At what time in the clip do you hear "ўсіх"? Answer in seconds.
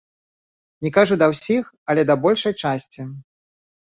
1.33-1.63